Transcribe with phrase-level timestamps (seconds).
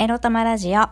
[0.00, 0.82] エロ玉ラジオ。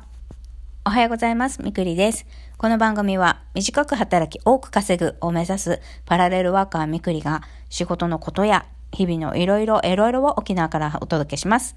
[0.85, 1.63] おはようございます。
[1.63, 2.27] みくりです。
[2.59, 11.77] この番組は短く働き多く稼ぐを目指すパラレルワーカーみくりが仕事のことや日々のいろいろいろいろを沖縄からお届けします。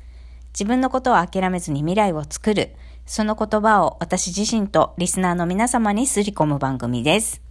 [0.54, 2.72] 自分のことを諦めずに未来を作る。
[3.06, 7.44] その言葉を私自身とリスナーの皆様にすり込む番組です。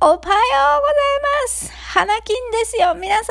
[0.00, 0.32] おはようござい
[1.44, 1.72] ます。
[1.94, 2.96] 花金ですよ。
[2.96, 3.24] 皆様、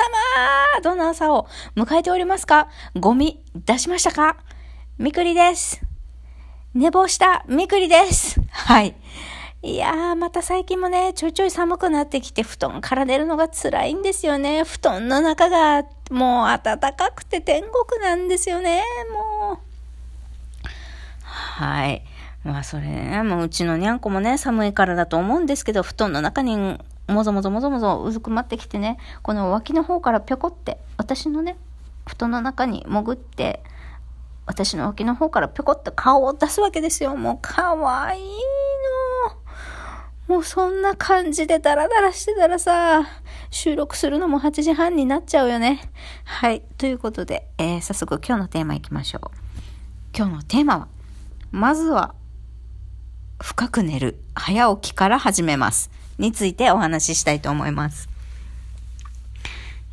[0.81, 2.69] どんな朝を迎えておりますか？
[2.95, 4.37] ゴミ出しましたか？
[4.97, 5.81] みくりです。
[6.73, 8.39] 寝坊したみくりです。
[8.49, 8.95] はい。
[9.61, 14.63] いやー、また最近もね、ちょいちょい寒くなってきて、布団から出るのが辛いんですよね。
[14.63, 18.83] 布団の中がもう暖かくて天国なんですよね。
[19.11, 19.57] もう。
[21.23, 22.01] はい。
[22.45, 31.57] まあそれね、もううちのにゃんこもね、寒いからだと思うんですけど、布団の中にもぞもぞもぞもぞうずくまってきてね、この脇の方からぴょこって、私のね、
[32.07, 33.61] 布団の中に潜って、
[34.45, 37.15] 私の脇の方からぴょこって顔を出すわけですよ。
[37.15, 38.23] もうかわいい
[40.27, 40.35] の。
[40.35, 43.05] もうそんな感じでダラダラしてたらさ、
[43.51, 45.81] 収録するのも8時半になっちゃうよね。
[46.23, 46.61] はい。
[46.77, 49.31] ということで、えー、早速今日のテーマいきましょう。
[50.15, 50.87] 今日のテーマは、
[51.51, 52.15] まずは、
[53.41, 55.91] 深く寝る、早起きから始めます。
[56.17, 58.09] についてお話ししたいと思います。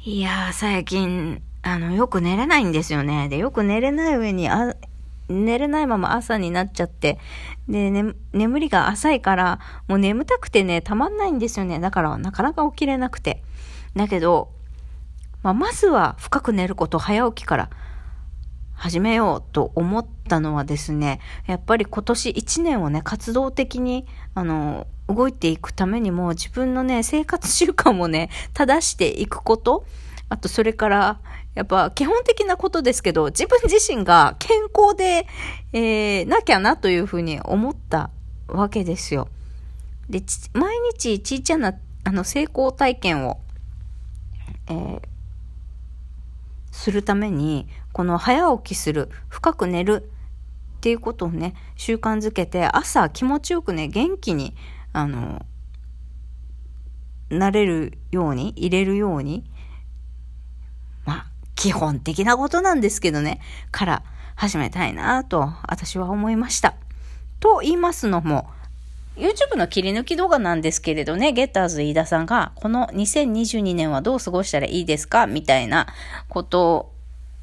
[0.05, 3.29] いやー、最近、あの、よく寝れないんですよね。
[3.29, 4.75] で、よく寝れない上に、あ、
[5.29, 7.19] 寝れないまま朝になっちゃって、
[7.69, 11.79] で、ね、眠りが浅いから、もう眠たくてね、たまんないんですよね。
[11.79, 13.43] だから、なかなか起きれなくて。
[13.95, 14.51] だけど、
[15.43, 17.71] まあ、まずは深く寝ること、早起きから
[18.75, 29.85] 始めようと思ったのはですね、やっぱり今年1年をね、活動的に、あの、動いていくためにも、自分のね、生活習慣をね、正していくこと、
[30.29, 31.21] あとそれから、
[31.55, 35.27] やっぱ基本的なことですけど、自分自身が健康で、
[35.72, 38.11] えー、なきゃなというふうに思った
[38.48, 39.28] わけですよ。
[40.09, 40.22] で、
[40.55, 43.38] 毎日ちいちゃな、あの、成功体験を、
[44.69, 45.00] えー、
[46.71, 50.10] するために、この早起きする、深く寝る
[50.78, 54.54] っていうことをね、習慣づけて、朝気持ちよくね、元気に、
[54.94, 55.44] あの、
[57.28, 59.44] なれるように、入れるように、
[61.55, 63.41] 基本的なことなんですけどね、
[63.71, 64.03] から
[64.35, 66.75] 始めたいなと、私は思いました。
[67.41, 68.49] と言いますのも、
[69.17, 75.27] YouTube の切り抜き動画なんですけれどね、ゲッターズ飯田さんが、この2022年はどう過ごしたらいいですか？
[75.27, 75.87] みたいな
[76.29, 76.93] こと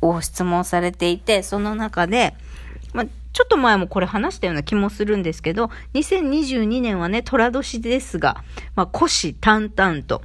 [0.01, 2.35] を質問されていて、その中で、
[2.93, 8.43] まあ、ちょっと前もこれ話したような気もするんですけど、2022年はね、虎年ですが、
[8.75, 10.23] まあ、虎視眈々と、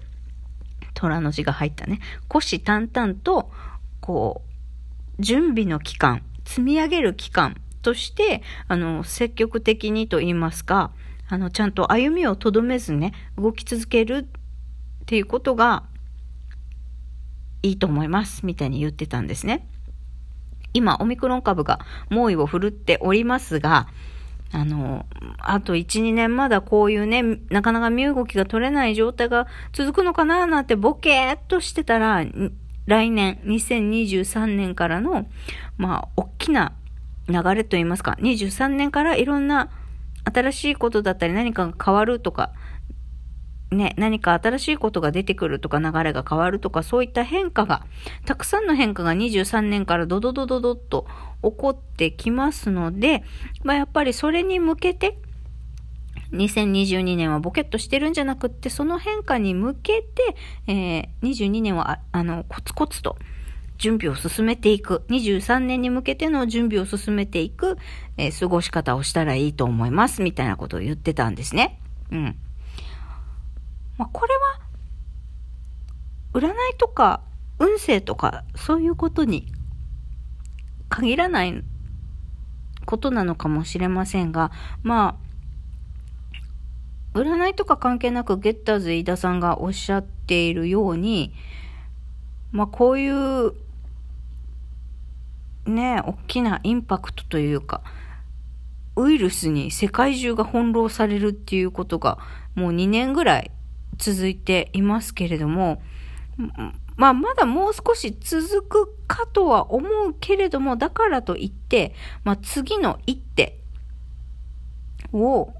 [0.94, 3.50] 虎の字が入ったね、虎視眈々と、
[4.04, 4.42] こ
[5.18, 10.90] う、準備の期間、積み上げる期間として、あの、積極的にと言いますか、
[11.26, 15.84] あの、ちゃんと歩みをとどめずね、動き続けるっていうことが
[17.62, 19.66] いいと思います、みたいに言ってたんですね。
[20.74, 23.88] 今、オミクロン株が猛威を振るっておりますが、
[24.52, 25.06] あの、
[25.38, 32.22] あと1、2年まだこういうね、なかなか身動きが取れない状態が続くのかななんてボケーっとしてたら、
[32.86, 35.26] 来年、2023年からの、
[35.76, 36.72] まあ、大きな
[37.28, 39.70] 流れといいますか、23年からいろんな
[40.32, 42.52] 新しいことだったり何かが変わるとか、
[43.70, 47.84] ね、何か新しいことが出てくるとか流れが変わるとかそういった変化が、
[48.26, 51.06] たくさんの変化が23年からドドドドドッと
[51.42, 53.24] 起こってきますので、
[53.62, 55.18] まあやっぱりそれに向けて、
[56.32, 60.36] 2022年はボケッとしてるんじゃなくって、その変化に向けて、
[60.66, 63.16] えー、22年はああのコツコツと
[63.78, 67.76] 準備を進めていく、23年に向けての準備を進めていく、
[68.16, 71.80] えー、過ごし方をしたらいいと思います、みたいなことを言ってたんですね。
[72.10, 72.36] うん。
[73.98, 74.60] まあ、これは、
[76.34, 77.20] 占いとか、
[77.58, 79.52] 運勢とか、そういうことに
[80.88, 81.62] 限らない
[82.86, 84.50] ことなのかもしれませんが、
[84.82, 85.23] まあ、
[87.14, 91.32] 占いとか関係なくゲッターズ飯田さんがおっしゃっているように、
[92.50, 93.52] まあこういう、
[95.66, 97.82] ね、大きなインパクトというか、
[98.96, 102.18] ウイルスに世界中が翻弄されるっていうことが
[102.54, 103.50] もう2年ぐらい
[103.96, 105.82] 続いていますけれども、
[106.96, 111.94] まあまだもう少し続くかとは思うけれども、だからといって、
[112.24, 113.60] まあ次の一手
[115.12, 115.52] を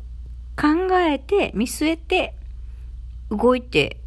[0.56, 2.34] 考えて、見据えて
[3.30, 3.98] 動いて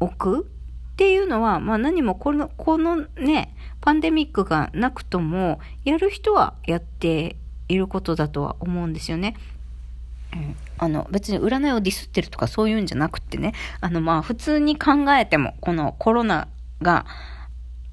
[0.00, 0.46] おく
[0.92, 7.36] っていうのは、まあ何もこの、このね、パンデミックがなくとも、やる人はやって
[7.68, 9.36] いることだとは思うんですよね。
[10.32, 16.48] うん、あの別に占いをディスってるとかそういうんじゃなくってね、あのまあ普通に考えても、このコロナ
[16.82, 17.06] が、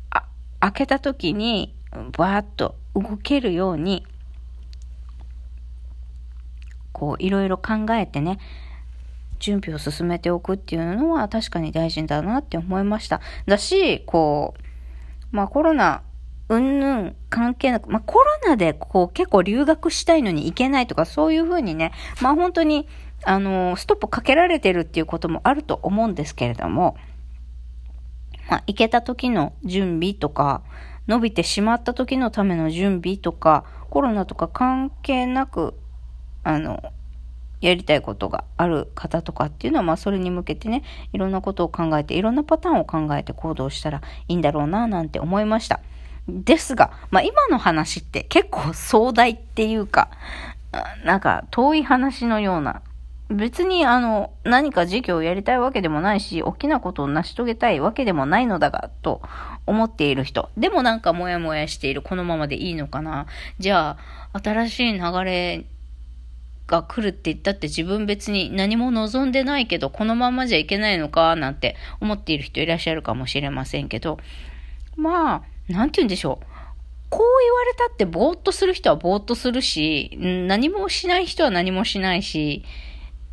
[0.10, 0.26] あ、
[0.60, 1.76] 開けた時に、
[2.18, 4.06] バーッと動けるように、
[6.96, 8.40] こういろいろ考えてね、
[9.40, 13.20] 準備を進めておくっていうのは確かに大事だなって思いました。
[13.46, 14.54] だし、こ
[15.34, 16.04] う、まあコロナ、
[16.48, 22.88] うんぬん関係なく、まあコロナでこう結構留学したいのに行けないとかそういうふうにね、まあ本当に、
[23.26, 26.96] あの、ストップかけられてるっていうこともあると思うんですけれども、
[28.50, 30.62] まあ行けた時の準備とか、
[31.08, 35.76] 伸びてしまった時のための準備とか、コロナとか関係なく、
[36.46, 36.82] あの、
[37.60, 45.80] やりたいことがある方とかっていうのは、まあそれに向けてね、いろんなことを考えて、いろんなパターンを考えて行動したらいいんだろうな、なんて思いました。
[46.28, 50.12] ですが、まあ今の話って結構壮大っていうか、
[51.04, 52.84] なんか遠い話のような、
[53.30, 59.24] 別にあの、何か事業をやりたいわけでもないし、大きなことを成し遂げたいわけでもないのだが、と
[59.66, 60.52] 思っている人。
[60.56, 63.26] でもなんかモヤモヤしている、このままでいいのかな。
[63.58, 63.98] じゃ
[64.34, 65.66] あ、新しい流れ
[66.68, 74.20] が来るって言ったって自分別に何も望んでないけど、このままじゃいけないのか、なんて思っている人いらっしゃるかもしれませんけど、
[74.96, 76.46] まあ、なんて言うんでしょう。
[77.10, 82.64] こう言われたってぼーっとする人はぼーっとするし、何もしない人は何もしないし、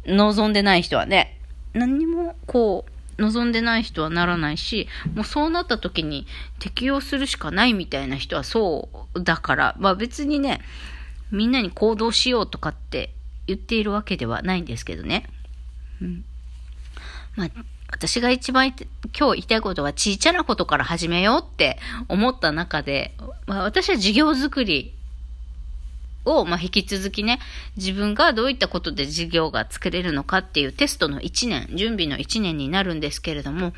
[0.07, 1.39] 望んでない人はね、
[1.73, 6.27] 何もこう、望んでない人はならないし、もうそうなった時に
[6.59, 10.61] 適用するしかないみたいな人はそうだから、まあ別にね、
[11.31, 13.11] みんなに行動しようとかって
[13.47, 15.27] 言っているわけではないんですけどね。
[16.01, 16.25] うん。
[17.37, 17.49] まあ、
[17.91, 21.79] 私が一番今日言いたいことはちっちゃなことから始めようって
[22.09, 23.15] 思った中で、
[23.47, 24.95] まあ、私は事業作り
[26.25, 27.39] を、まあ、引き続きね、
[27.77, 33.73] 自分がどういったことで事業が作れるのかっていうテストの1年、準備の1年になるんですけれども、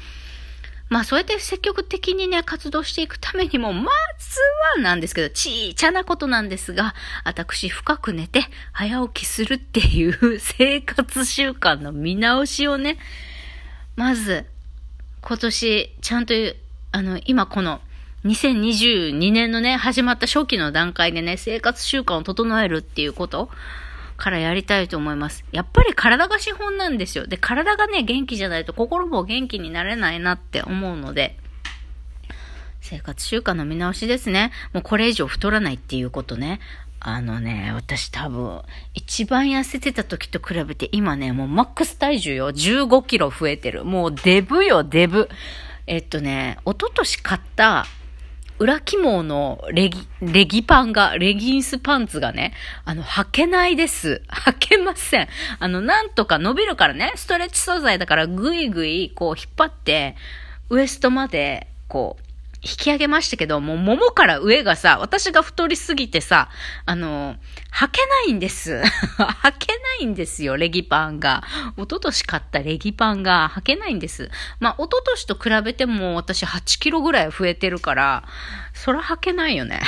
[0.94, 4.38] まあそうやって積極的にね、活動していくためにも、まず
[4.76, 6.94] はなんですけど、ちいちゃなことなんですが、
[7.24, 12.98] 私深く寝て早起きするっていう生活習慣の見直しをね、
[13.96, 14.46] まず、
[15.20, 16.34] 今年、ちゃんと、
[16.92, 17.80] あの、今この、
[18.24, 23.50] 2022年のね、始まった初期の段階でね、生活習慣を整えるっていうこと。
[24.24, 25.44] からやりたいと思います。
[25.52, 27.26] やっぱり体が資本なんですよ。
[27.26, 31.36] で、体がね、元気じゃないと心も元気になれないなって思うので、
[32.80, 34.50] 生活習慣の見直しですね。
[34.72, 36.60] もうこれ以上太らないっていうことね。
[37.00, 38.62] あのね、私多分、
[38.94, 42.50] 一番痩せてた時と比べて今ね、もうマックス体重よ。
[42.50, 43.84] 15キロ増えてる。
[43.84, 45.28] もうデブよ、デブ。
[45.86, 47.84] えっとね、一昨年買った
[48.58, 52.52] 裏肝のレギ、レギパンが、レギンスパンツがね、
[52.84, 54.22] あの、履けないです。
[54.28, 55.28] 履けません。
[55.58, 60.16] あの、なんとか伸びるからね、ストレッチ素材だからぐいぐい、こう、引っ張って、
[60.70, 62.23] ウエストまで、こう、
[62.64, 66.48] 引き上げましたけど、もう桃から上がさ、私が太りすぎてさ、
[66.86, 67.36] あの、
[67.72, 68.80] 履けないんです。
[69.18, 71.44] 履けないんですよ、レギパンが。
[71.76, 74.30] 一昨年買ったレギパンが履けないんです。
[74.60, 78.24] まあ、一昨年と比べても私8キロぐらい増えてるから、
[78.72, 79.82] そら履けないよね。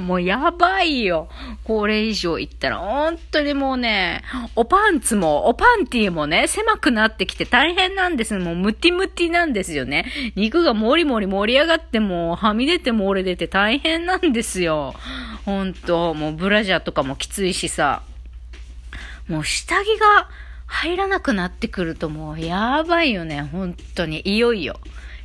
[0.00, 1.28] もうやばいよ。
[1.64, 4.22] これ以上言ったら、本当にもうね、
[4.56, 8.36] おパンツも、おパンティもね、狭くなってきて大変なんです。
[8.38, 10.06] もうムティムティなんですよね。
[10.34, 14.94] 肉がもりもり盛り上がっても、はみ出て漏れ出て大変なんですよ。
[15.44, 18.02] ほんと、もうブラジャーとかもきついしさ。
[19.28, 20.28] もう下着が
[20.66, 23.42] 入らなくなってくるともうやばいよね。
[23.52, 24.22] 本当に。
[24.24, 24.78] いよいよ。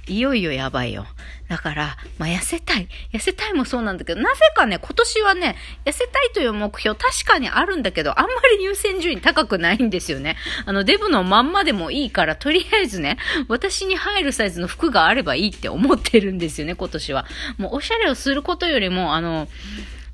[0.08, 1.06] いよいよやばいよ。
[1.48, 2.88] だから、まあ、痩せたい。
[3.14, 10.38] 痩せたいもそうなんだけど、なぜかね、今年はね、痩せたいという目標確かにあるんだけど、あんまり優先順位高くないんですよね。
[10.66, 17.26] あの、デブのまんまでもいいから、とりあえずね、私に入るサイズの服があればいいって思ってるんですよね、今年は。
[17.58, 19.48] もう、おしゃれをすることよりも、あの、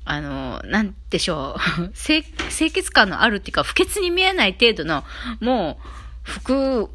[0.04, 2.22] あの、なんでしょう、 清
[2.70, 5.04] 潔感のあるっていうか、不潔に見えない程度の、
[5.40, 5.88] もう、
[6.24, 6.90] 服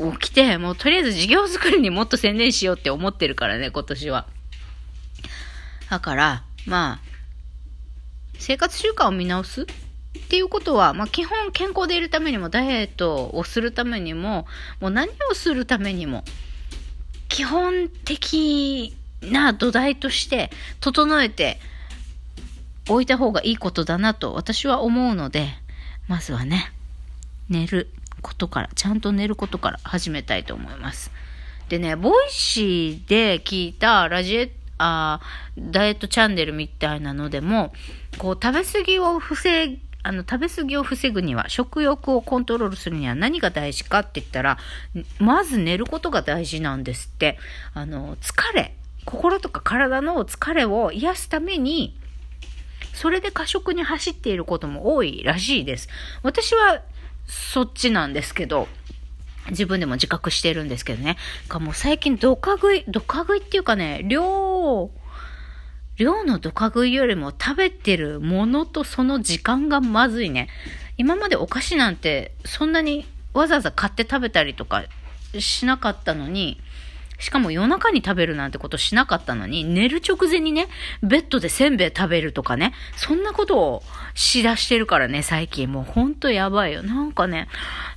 [0.00, 4.26] を着て、もうとりあえず事業作りにもっと専念しようって思ってるからね、今年は。
[5.90, 7.10] だから、まあ、
[8.38, 9.66] 生活習慣を見直すっ
[10.28, 14.46] ていうことは、まあ基本健康でいるためにも、ダイエットをするためにも、
[14.80, 16.24] もう何をするためにも、
[17.28, 21.60] 基本的な土台として整えて
[22.88, 25.48] おいた方がいいことだなと私は思うので、
[26.08, 26.72] まずはね、
[27.48, 27.88] 寝る。
[28.20, 31.10] ことから、ちゃんと寝ることから始めたいと思います。
[31.68, 35.20] でね、ボイシーで聞いたラジエ、あ
[35.58, 37.72] ダイエットチャンネルみたいなのでも、
[38.18, 44.58] こう食べ過ぎを防あの、食べ過ぎを防ぐには、食欲をコントロールするには何が大事かって言ったら、
[45.18, 47.38] まず寝ることが大事なんですって。
[47.74, 48.74] あの、疲れ、
[49.04, 51.96] 心とか体の疲れを癒すために、
[52.94, 55.88] それで過食に走っていることも多いらしいです。
[56.22, 56.82] 私は
[57.26, 58.68] そっちなんですけど、
[59.50, 61.16] 自分でも自覚してるんですけどね。
[61.48, 64.90] かもう最近ドカ食い、ドカ食いっていうかね、量、
[65.96, 70.48] 量のドカ食いよりも食べてるものとその時間がまずいね。
[70.96, 74.84] 今までお菓子なんてそんなにわざわざ買って食べたりとか
[75.38, 76.60] しなかったのに、
[77.20, 80.68] しかも夜中に食べるなんてことしなかったのに、寝る直前にね、
[81.02, 83.82] ベッドでせんべい食べるとかね、そんなことを
[84.14, 85.70] しだしてるからね、最近。
[85.70, 86.82] もうほんとやばいよ。
[86.82, 87.48] なんかね、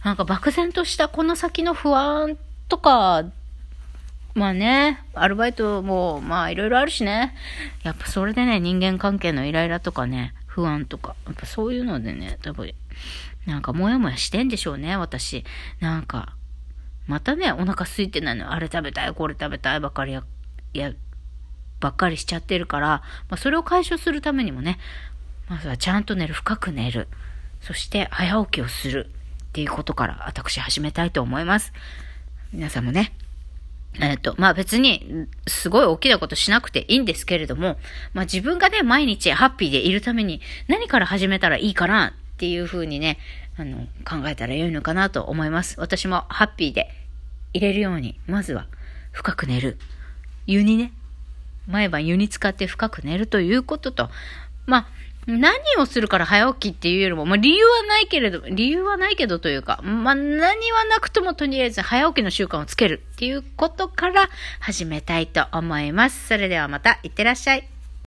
[0.03, 2.37] なんか漠然としたこの先の不安
[2.67, 3.23] とか、
[4.35, 7.33] まあね、アルバイトも、まあいろいろあるしね。
[7.83, 12.73] やっぱそれでね、人間関係のイライラとかね、不安とか、やっぱそういうのでね、多分、
[13.45, 15.45] なんかモヤモヤしてんでしょうね、私。
[15.79, 16.35] なんか、
[17.07, 18.51] またね、お腹空いてないの。
[18.53, 20.23] あれ食べたい、これ食べたいばっかりや、
[20.73, 20.93] や、
[21.79, 22.87] ばっかりしちゃってるから、
[23.29, 24.79] まあ、それを解消するためにもね、
[25.49, 27.07] まずはちゃんと寝る、深く寝る。
[27.61, 29.09] そして早起きをする
[29.49, 31.73] っていうことから私始めたいと思います。
[32.51, 33.13] 皆さんもね、
[33.99, 37.77] えっ、と、まあ別に、すごい大きなことしなくていいんですけれども、
[38.13, 43.19] まあ自分がね、毎日ハッピーでいるために何から始めたらいいかなっていうふうにね、
[43.57, 45.79] あの、考えたら良いのかなと思います。
[45.79, 46.89] 私もハッピーで
[47.53, 48.67] 入れるように、まずは
[49.11, 49.77] 深く寝る。
[50.45, 50.91] 湯にね、
[51.67, 54.09] 毎晩湯に使って深く寝るということと、
[54.65, 54.87] まあ、
[55.25, 64.29] 何をするから早起きっていうよりも、まあ理由はないけれど、理由はないけどというか、まあ何はなくともとりあえず早起きの習慣をつけるっていうことから
[64.59, 66.27] 始めたいと思います。
[66.27, 67.72] それではまた、いってらっしゃい。